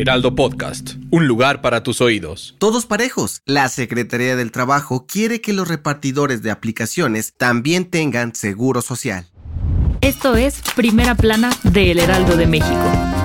[0.00, 2.54] Heraldo Podcast, un lugar para tus oídos.
[2.56, 3.42] Todos parejos.
[3.44, 9.26] La Secretaría del Trabajo quiere que los repartidores de aplicaciones también tengan seguro social.
[10.00, 13.19] Esto es Primera Plana de El Heraldo de México.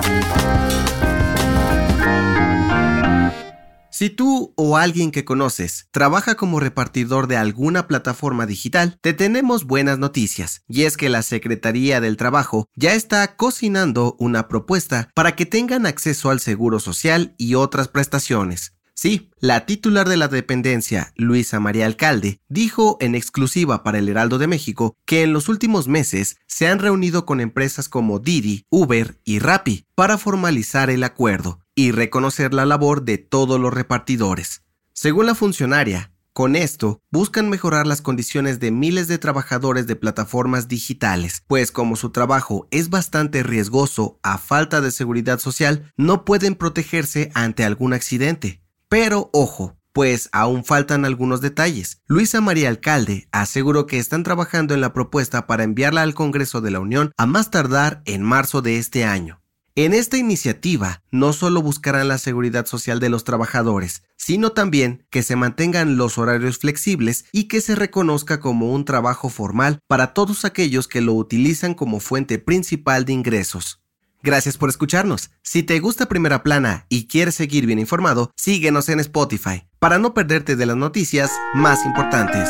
[3.98, 9.64] Si tú o alguien que conoces trabaja como repartidor de alguna plataforma digital, te tenemos
[9.64, 15.34] buenas noticias, y es que la Secretaría del Trabajo ya está cocinando una propuesta para
[15.34, 18.74] que tengan acceso al Seguro Social y otras prestaciones.
[18.94, 24.36] Sí, la titular de la dependencia, Luisa María Alcalde, dijo en exclusiva para el Heraldo
[24.36, 29.18] de México que en los últimos meses se han reunido con empresas como Didi, Uber
[29.24, 34.62] y Rappi para formalizar el acuerdo y reconocer la labor de todos los repartidores.
[34.92, 40.68] Según la funcionaria, con esto buscan mejorar las condiciones de miles de trabajadores de plataformas
[40.68, 46.54] digitales, pues como su trabajo es bastante riesgoso a falta de seguridad social, no pueden
[46.54, 48.62] protegerse ante algún accidente.
[48.88, 52.02] Pero ojo, pues aún faltan algunos detalles.
[52.06, 56.70] Luisa María Alcalde aseguró que están trabajando en la propuesta para enviarla al Congreso de
[56.70, 59.40] la Unión a más tardar en marzo de este año.
[59.78, 65.22] En esta iniciativa no solo buscarán la seguridad social de los trabajadores, sino también que
[65.22, 70.46] se mantengan los horarios flexibles y que se reconozca como un trabajo formal para todos
[70.46, 73.82] aquellos que lo utilizan como fuente principal de ingresos.
[74.22, 75.30] Gracias por escucharnos.
[75.42, 80.14] Si te gusta Primera Plana y quieres seguir bien informado, síguenos en Spotify para no
[80.14, 82.48] perderte de las noticias más importantes.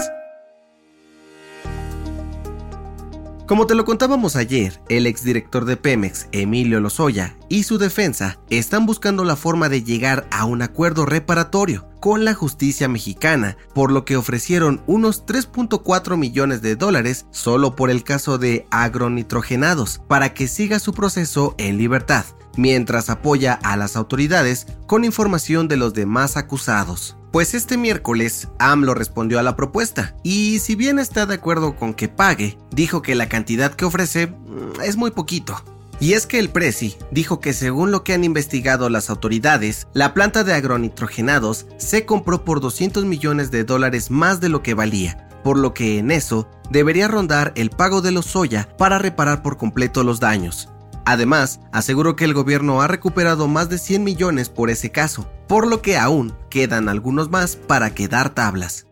[3.46, 8.86] Como te lo contábamos ayer, el exdirector de Pemex, Emilio Lozoya, y su defensa están
[8.86, 14.04] buscando la forma de llegar a un acuerdo reparatorio con la justicia mexicana, por lo
[14.04, 20.48] que ofrecieron unos 3.4 millones de dólares solo por el caso de agronitrogenados para que
[20.48, 22.24] siga su proceso en libertad,
[22.56, 27.16] mientras apoya a las autoridades con información de los demás acusados.
[27.36, 31.92] Pues este miércoles AMLO respondió a la propuesta y si bien está de acuerdo con
[31.92, 35.62] que pague, dijo que la cantidad que ofrece mm, es muy poquito.
[36.00, 40.14] Y es que el Prezi dijo que según lo que han investigado las autoridades, la
[40.14, 45.28] planta de agronitrogenados se compró por 200 millones de dólares más de lo que valía,
[45.44, 49.58] por lo que en eso debería rondar el pago de los soya para reparar por
[49.58, 50.70] completo los daños.
[51.04, 55.66] Además, aseguró que el gobierno ha recuperado más de 100 millones por ese caso, por
[55.66, 58.86] lo que aún quedan algunos más para quedar tablas.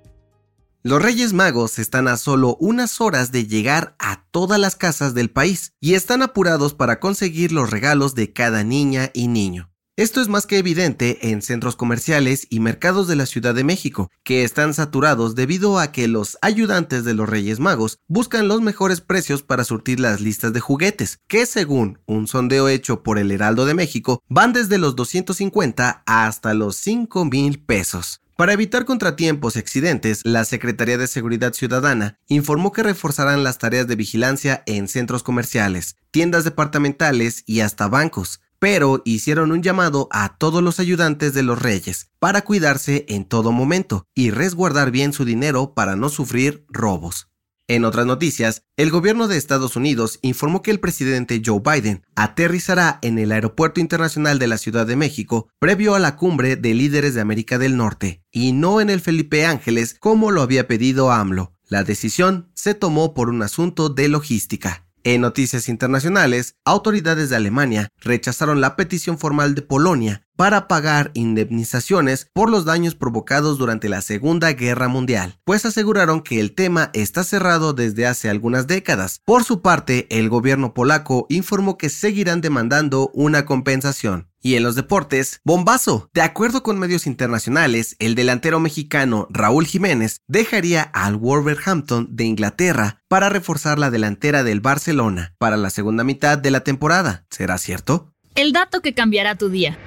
[0.83, 5.31] Los Reyes Magos están a solo unas horas de llegar a todas las casas del
[5.31, 9.74] país y están apurados para conseguir los regalos de cada niña y niño.
[9.97, 14.11] Esto es más que evidente en centros comerciales y mercados de la Ciudad de México,
[14.25, 19.01] que están saturados debido a que los ayudantes de los Reyes Magos buscan los mejores
[19.01, 23.67] precios para surtir las listas de juguetes, que según un sondeo hecho por el Heraldo
[23.67, 28.21] de México, van desde los 250 hasta los 5 mil pesos.
[28.37, 33.87] Para evitar contratiempos y accidentes, la Secretaría de Seguridad Ciudadana informó que reforzarán las tareas
[33.87, 40.39] de vigilancia en centros comerciales, tiendas departamentales y hasta bancos, pero hicieron un llamado a
[40.39, 45.27] todos los ayudantes de los reyes para cuidarse en todo momento y resguardar bien su
[45.27, 47.29] dinero para no sufrir robos.
[47.69, 53.01] En otras noticias, el gobierno de Estados Unidos informó que el presidente Joe Biden aterrizará
[53.03, 57.13] en el Aeropuerto Internacional de la Ciudad de México previo a la cumbre de líderes
[57.13, 61.53] de América del Norte, y no en el Felipe Ángeles como lo había pedido AMLO.
[61.69, 64.84] La decisión se tomó por un asunto de logística.
[65.07, 72.29] En noticias internacionales, autoridades de Alemania rechazaron la petición formal de Polonia para pagar indemnizaciones
[72.33, 77.25] por los daños provocados durante la Segunda Guerra Mundial, pues aseguraron que el tema está
[77.25, 79.21] cerrado desde hace algunas décadas.
[79.25, 84.29] Por su parte, el gobierno polaco informó que seguirán demandando una compensación.
[84.41, 86.11] Y en los deportes, bombazo.
[86.13, 93.01] De acuerdo con medios internacionales, el delantero mexicano Raúl Jiménez dejaría al Wolverhampton de Inglaterra
[93.09, 97.25] para reforzar la delantera del Barcelona para la segunda mitad de la temporada.
[97.31, 98.13] ¿Será cierto?
[98.35, 99.79] El dato que cambiará tu día.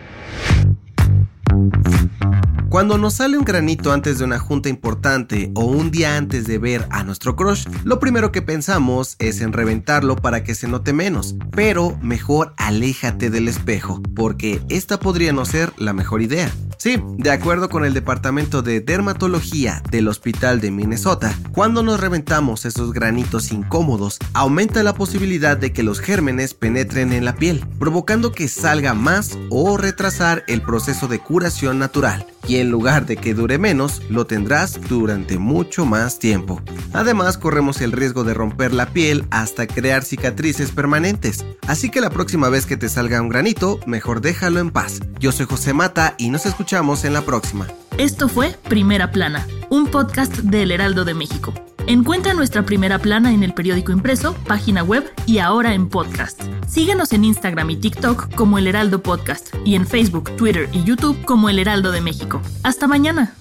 [2.69, 6.57] Cuando nos sale un granito antes de una junta importante o un día antes de
[6.57, 10.91] ver a nuestro crush, lo primero que pensamos es en reventarlo para que se note
[10.91, 16.51] menos, pero mejor aléjate del espejo, porque esta podría no ser la mejor idea.
[16.77, 22.65] Sí, de acuerdo con el Departamento de Dermatología del Hospital de Minnesota, cuando nos reventamos
[22.65, 28.31] esos granitos incómodos, aumenta la posibilidad de que los gérmenes penetren en la piel, provocando
[28.31, 33.33] que salga más o retrasar el proceso de curación natural y en lugar de que
[33.33, 36.61] dure menos, lo tendrás durante mucho más tiempo.
[36.93, 42.09] Además, corremos el riesgo de romper la piel hasta crear cicatrices permanentes, así que la
[42.09, 44.99] próxima vez que te salga un granito, mejor déjalo en paz.
[45.19, 47.67] Yo soy José Mata y nos escuchamos en la próxima.
[47.97, 51.53] Esto fue Primera Plana, un podcast del Heraldo de México.
[51.87, 56.41] Encuentra nuestra primera plana en el periódico impreso, página web y ahora en podcast.
[56.67, 61.23] Síguenos en Instagram y TikTok como El Heraldo Podcast y en Facebook, Twitter y YouTube
[61.23, 62.41] como El Heraldo de México.
[62.63, 63.33] Hasta mañana.